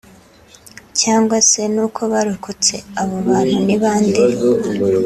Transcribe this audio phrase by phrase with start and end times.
[0.99, 4.21] cyangwa se nuko barokotse abo bantu ni bande